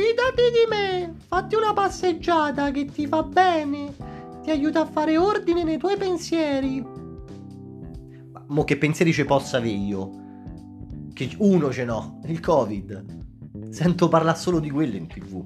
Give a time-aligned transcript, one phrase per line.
[0.00, 3.94] Fidati di me, fatti una passeggiata che ti fa bene,
[4.42, 6.80] ti aiuta a fare ordine nei tuoi pensieri.
[8.32, 10.10] Ma mo che pensieri ci possa avere io?
[11.12, 13.68] Che uno ce n'ho, il Covid.
[13.68, 15.44] Sento parlare solo di quello in tv.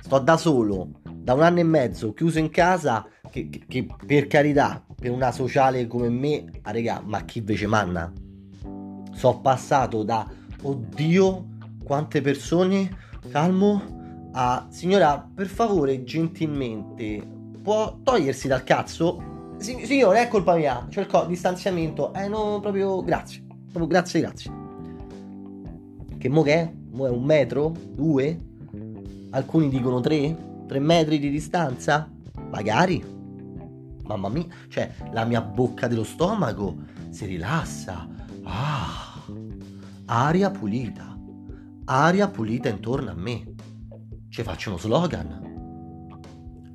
[0.00, 4.26] Sto da solo, da un anno e mezzo, chiuso in casa, che, che, che per
[4.26, 8.12] carità, per una sociale come me, ah regà, ma chi invece manna?
[9.12, 10.28] So passato da,
[10.60, 11.46] oddio,
[11.84, 17.22] quante persone, calmo, a, signora, per favore, gentilmente,
[17.62, 19.32] può togliersi dal cazzo?
[19.58, 24.20] Sig- signore, è colpa mia, c'è il co- distanziamento, eh no, proprio, grazie, proprio grazie,
[24.20, 24.52] grazie.
[26.18, 26.72] Che mo che è?
[26.92, 27.72] Mo è un metro?
[27.94, 28.40] Due?
[29.30, 30.36] Alcuni dicono tre?
[30.66, 32.10] Tre metri di distanza?
[32.50, 33.04] Magari.
[34.04, 36.76] Mamma mia, cioè la mia bocca dello stomaco
[37.10, 38.06] si rilassa.
[38.44, 39.22] Ah,
[40.06, 41.13] aria pulita.
[41.86, 43.44] Aria pulita intorno a me.
[44.30, 45.52] Ci faccio uno slogan.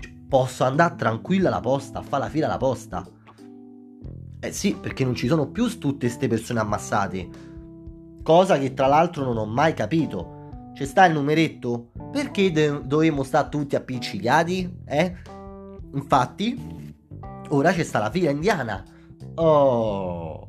[0.00, 3.06] Cioè, Posso andare tranquilla alla posta, a fare la fila alla posta.
[4.40, 7.28] Eh sì, perché non ci sono più tutte queste persone ammassate.
[8.22, 10.70] Cosa che tra l'altro non ho mai capito.
[10.72, 11.90] C'è sta il numeretto?
[12.10, 14.78] Perché de- dovevamo stare tutti appiccicati?
[14.86, 15.16] Eh?
[15.92, 16.94] Infatti,
[17.50, 18.82] ora c'è sta la fila indiana.
[19.34, 20.48] Oh!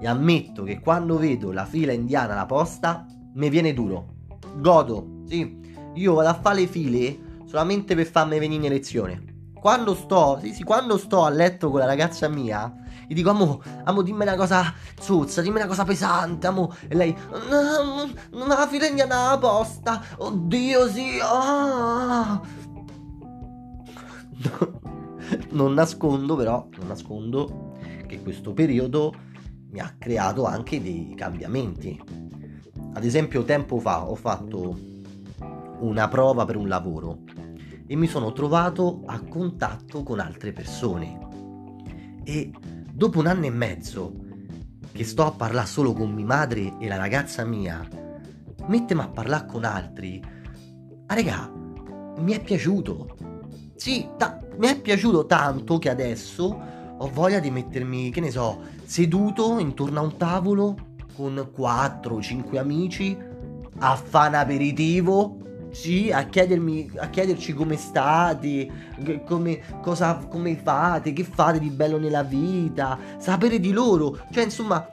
[0.00, 4.14] E ammetto che quando vedo la fila indiana alla posta, mi viene duro.
[4.56, 5.64] Godo, sì.
[5.94, 9.34] Io vado a fare le file solamente per farmi venire in elezione.
[9.54, 12.72] Quando sto, sì, sì, quando sto a letto con la ragazza mia,
[13.08, 16.74] gli dico, amo, amo, dimmi una cosa zozza, dimmi una cosa pesante, amo.
[16.88, 17.16] E lei,
[17.50, 20.02] no, no, fila indiana alla posta.
[20.18, 22.40] Oddio, sì, ah.
[25.50, 27.74] non nascondo però, non nascondo
[28.06, 29.14] che questo periodo
[29.70, 32.25] mi ha creato anche dei cambiamenti.
[32.96, 34.74] Ad esempio, tempo fa ho fatto
[35.80, 37.24] una prova per un lavoro
[37.86, 41.18] e mi sono trovato a contatto con altre persone.
[42.24, 42.50] E
[42.90, 44.14] dopo un anno e mezzo
[44.92, 47.86] che sto a parlare solo con mia madre e la ragazza mia,
[48.66, 50.22] mettemi a parlare con altri.
[51.04, 51.52] Ah, regà,
[52.16, 53.14] mi è piaciuto.
[53.74, 56.44] Sì, ta- mi è piaciuto tanto che adesso
[56.96, 63.16] ho voglia di mettermi, che ne so, seduto intorno a un tavolo con 4-5 amici
[63.78, 65.38] a fare un aperitivo.
[65.70, 68.68] Sì, a, chiedermi, a chiederci come state,
[69.26, 74.18] come, cosa, come fate, che fate di bello nella vita, sapere di loro.
[74.30, 74.88] Cioè, insomma,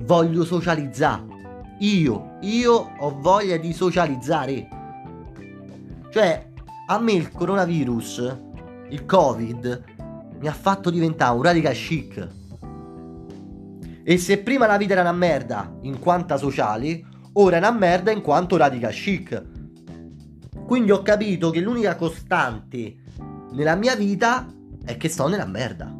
[0.00, 1.32] voglio socializzare.
[1.80, 4.68] Io, io ho voglia di socializzare.
[6.10, 6.52] Cioè,
[6.86, 8.36] a me il coronavirus,
[8.90, 9.84] il covid,
[10.38, 12.28] mi ha fatto diventare un radical chic.
[14.06, 18.10] E se prima la vita era una merda in quanto sociale, ora è una merda
[18.10, 19.42] in quanto radical chic.
[20.66, 22.96] Quindi ho capito che l'unica costante
[23.52, 24.46] nella mia vita
[24.84, 25.90] è che sto nella merda.